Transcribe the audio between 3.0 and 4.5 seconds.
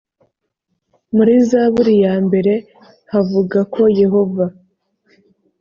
havuga ko yehova